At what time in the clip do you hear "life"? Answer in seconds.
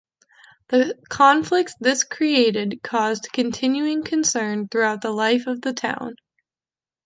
5.11-5.45